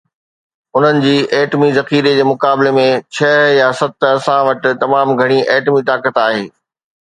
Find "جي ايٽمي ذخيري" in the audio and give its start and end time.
1.01-2.13